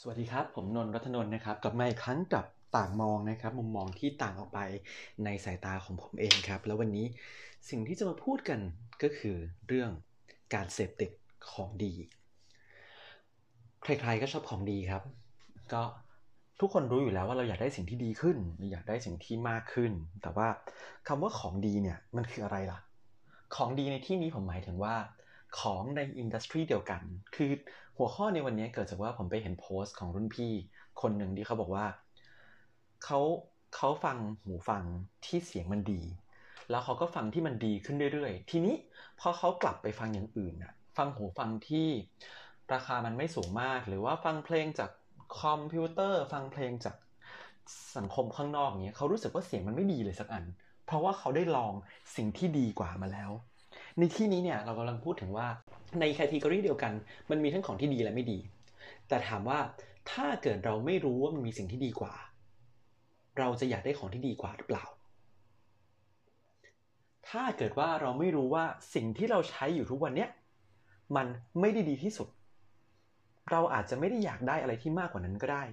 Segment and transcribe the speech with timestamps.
[0.00, 2.44] สวัสดีครับ ผมนนท์รัตนนท์นะครับ กลับมาอีกครั้งกับ
[2.76, 4.60] ต่างมองนะครับ มุมมองที่ต่างออกไป
[5.24, 7.06] ในสายตาของผมเองครับ แล้ววันนี้
[7.70, 8.60] สิ่งที่จะมาพูดกัน
[9.02, 9.36] ก็คือ
[9.68, 9.90] เรื่อง
[10.54, 11.10] การเสพติด
[11.50, 11.92] ของดี
[13.82, 15.02] ใครๆก็ชอบของดีครับ
[15.72, 15.82] ก็
[16.60, 18.36] ทุกคนรู้อยู่แล้วว่าเราอยากได้สิ่งที่ดีขึ้น
[18.70, 19.92] อยากได้สิ่งที่มากขึ้น
[20.22, 20.48] แต่ว่า
[21.08, 22.78] คำว่าของดีเนี่ยมันคืออะไรล่ะ
[23.56, 24.94] ของดีในที่นี้ผมหมายถึงว่า
[25.60, 27.02] ของใน industry เดียวกัน
[27.36, 27.50] คือ
[27.98, 30.52] หัวข้อในวันนี้เกิดจากว่าผมไปเห็นโพสต์ของรุ่นพี่
[31.00, 31.86] คนหนึ่งที่เขาบอกว่า
[33.04, 33.20] เขา
[33.76, 34.82] เขาฟังหูฟัง
[35.26, 36.02] ที่เสียงมันดี
[36.70, 38.74] แล้วเขาก็ฟังที่มันดีขึ้นเรื่อยๆ ทีนี้
[39.20, 41.88] พอเขากลับไปฟังอย่างอื่นน่ะฟังหูฟังที่
[42.72, 44.90] ราคามันไม่สูงมาก หรือว่าฟังเพลงจาก
[45.40, 46.96] คอมพิวเตอร์ ฟังเพลงจาก
[47.96, 50.44] สังคมข้างนอกเนี้ยเขารู้สึกว่าเสียงมันไม่ดีเลยสักอัน
[50.86, 51.72] เพราะว่าเขาได้ลอง
[52.16, 53.30] สิ่งที่ดีกว่ามาแล้ว
[53.98, 55.48] ในที่นี้เนี่ยเรากำลังพูดถึงว่า
[56.00, 56.92] ในแคตตากรีเดียวกัน
[57.30, 58.38] มันมีทั้งของที่ดีและไม่ดี
[59.08, 59.58] แต่ถามว่า
[60.12, 62.14] ถ้าเกิดเราไม่รู้ว่ามันมีสิ่งที่ดีกว่า
[63.38, 64.84] เราจะอยากได้ของที่ดีกว่าหรือเปล่า
[67.28, 70.30] ถ้าเกิดว่าเราไม่รู้ว่าสิ่งที่เราใช้อยู่ทุกวันเนี้ย
[71.16, 71.26] มัน
[71.60, 72.28] ไม่ได้ดีที่สุด
[73.50, 75.64] เราอาจจะไม่ได้อยากได้อะไรที่มากกว่านั้นก็ได้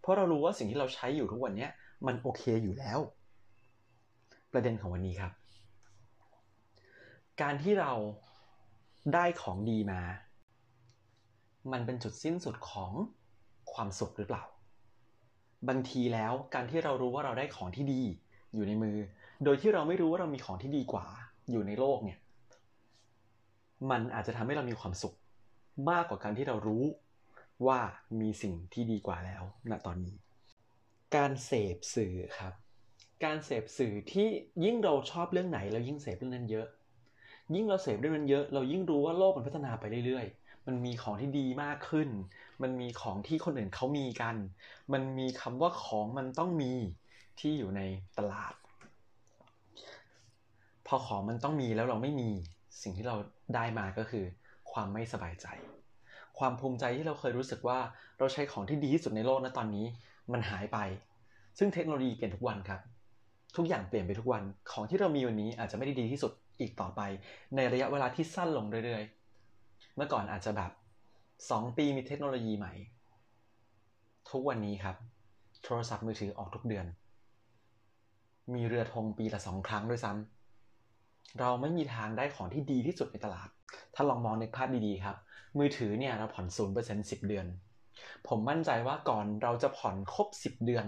[0.00, 1.70] เพราะเรารู้ว่าสิ่งที่เราใช้อยู่ทุกวันเนี้ย
[2.06, 2.98] มันโอเคอยู่แล้ว
[4.52, 5.43] ประเด็นของวันนี้ครับ
[7.42, 7.92] การที่เรา
[9.14, 10.00] ได้ของดีมา
[11.72, 12.92] มันเป็นจุดสิ้นสุดของ
[13.72, 14.44] ความสุขหรือเปล่า
[15.68, 18.02] บางทีแล้วการที่เรารู้ว่าเราได้ของที่ดี
[18.54, 18.96] อยู่ในมือ
[19.44, 21.06] โดยที่เราไม่รู้ว่าเรามีของที่ดีกว่า
[21.50, 22.18] อยู่ในโลกเนี่ย
[23.90, 25.14] มันอาจจะทำให้เรามีความสุข
[25.90, 26.84] มากกว่าการที่เรารู้
[27.66, 27.80] ว่า
[28.20, 30.16] มีสิ่งที่ดีกว่าแล้วณตอนนี้
[31.16, 32.52] การเสพสื่อครับ
[33.24, 34.28] การเสพสื่อที่
[34.64, 36.66] ยิ่งเราชอบเรื่องไหนเรายิ่งเสพเรื่องนั้นเยอะ
[37.54, 42.08] ยิ่งเราเสพเรื่องนั้นเยอะ เรายิ่งรู้ว่าโลกมันพัฒนาไปเรื่อยๆ มันมีของที่ดีมากขึ้น
[42.62, 44.36] มันมีของที่คนอื่นเขามีกัน
[44.92, 46.72] มันมีคำว่าของมันต้องมี
[47.40, 47.82] ที่อยู่ใน
[48.18, 48.54] ตลาด
[50.86, 52.30] พอของมันต้องมีแล้วเราไม่มี
[52.82, 53.16] สิ่งที่เรา
[53.54, 54.24] ได้มาก็คือ
[54.72, 55.46] ความไม่สบายใจ
[56.38, 57.78] ความภูมิใจที่เราเคยรู้สึกว่า
[58.18, 59.86] เราใช้ของที่ดีที่สุดในโลกนะตอนนี้
[60.32, 60.78] มันหายไป
[61.58, 62.80] ซึ่งเทคโนโลยีเปลี่ยนทุกวันครับ
[63.56, 67.00] ทุกอย่างเปลี่ยนไปทุกวันของที่เรามีวันนี้อาจจะไม่ได้ดีที่สุดอีกต่อไป
[67.56, 70.70] ในระยะเวลาที่สั้นลงเรื่อยๆ เมื่อก่อนอาจจะแบบ
[71.24, 72.72] 2 ปีมีเทคโนโลยีใหม่
[74.30, 74.96] ทุกวันนี้ครับ
[75.64, 76.86] โทรศัพท์มือถือออกทุกเดือน
[78.54, 83.48] มีเรือธงปีละสองครั้งด้วยซ้ำเราไม่มีทางได้ของที่ดีที่สุดในตลาด
[83.94, 85.16] ถ้าลองมองในภาพดีๆครับ
[85.58, 87.46] มือถือเนี่ยเราผ่อนศูนย์เปอร์เซ็นต์สิบเดือน
[88.28, 90.86] ผมมั่นใจว่าก่อนเราจะผ่อนครบสิบเดือน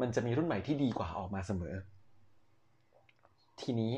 [0.00, 1.74] มันจะมีรุ่นใหม่ที่ดีกว่าออกมาเสมอ
[3.60, 3.92] ทีนี้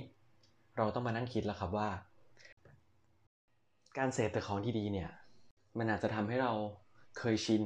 [0.77, 1.89] เราต้องมานั่งคิดแล้วครับว่า
[3.99, 5.11] การเสพแต่ของที่ดีเนี่ย
[5.79, 6.53] มันอาจจะทำให้เรา
[7.19, 7.63] เคยชิน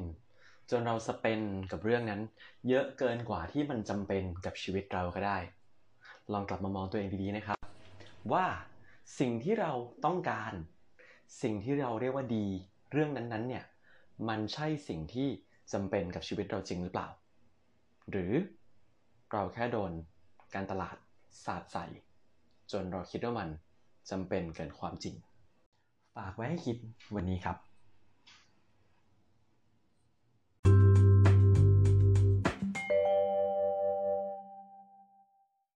[0.71, 1.41] จนเราสเปน
[1.73, 2.21] กับเรื่องนั้น
[2.69, 5.39] เยอะเกินกว่าที่มันจำเป็นกับชีวิตเราก็ได้
[6.33, 7.59] ลองกลับมามองตัวเองดีๆนะครับ
[8.33, 8.47] ว่า
[9.19, 9.73] สิ่งที่เรา
[10.05, 10.53] ต้องการ
[11.43, 12.47] สิ่งที่เราเรียกว่าดี
[12.93, 13.65] เรื่องนั้นๆเนี่ย
[14.29, 15.29] มันใช่สิ่งที่
[15.73, 17.09] จำเป็นกับชีวิตเราจริงหรือเปล่า
[18.11, 18.33] หรือ
[19.31, 19.93] เราแค่โดน
[20.55, 20.97] การตลาด
[21.45, 21.85] สาดใส่
[22.73, 23.49] จนเราคิดว่ามัน
[24.11, 25.15] จำเป็นเกินความจริง
[26.17, 26.77] ฝากไว้ให้คิด
[27.15, 27.57] วันนี้ครับ